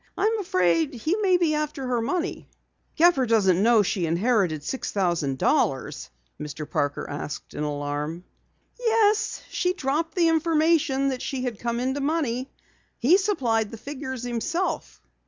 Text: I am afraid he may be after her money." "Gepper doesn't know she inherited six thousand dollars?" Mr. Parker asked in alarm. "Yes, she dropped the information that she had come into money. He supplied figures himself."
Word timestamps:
I 0.17 0.23
am 0.25 0.39
afraid 0.39 0.95
he 0.95 1.15
may 1.17 1.37
be 1.37 1.53
after 1.53 1.85
her 1.85 2.01
money." 2.01 2.47
"Gepper 2.95 3.27
doesn't 3.27 3.61
know 3.61 3.83
she 3.83 4.07
inherited 4.07 4.63
six 4.63 4.91
thousand 4.91 5.37
dollars?" 5.37 6.09
Mr. 6.39 6.67
Parker 6.67 7.07
asked 7.07 7.53
in 7.53 7.61
alarm. 7.63 8.23
"Yes, 8.79 9.43
she 9.51 9.73
dropped 9.73 10.15
the 10.15 10.27
information 10.29 11.09
that 11.09 11.21
she 11.21 11.43
had 11.43 11.59
come 11.59 11.79
into 11.79 12.01
money. 12.01 12.49
He 12.97 13.15
supplied 13.19 13.79
figures 13.79 14.23
himself." 14.23 15.03